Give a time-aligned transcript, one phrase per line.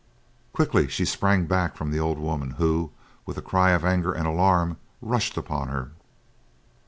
[0.51, 2.89] Quickly she sprang back from the old woman who,
[3.27, 5.91] with a cry of anger and alarm, rushed upon her.